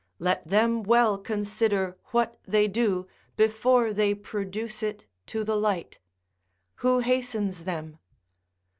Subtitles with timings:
[0.17, 3.05] Let them well consider what they do
[3.37, 5.99] before they, produce it to the light
[6.77, 7.99] who hastens them?